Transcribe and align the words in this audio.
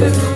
live 0.00 0.27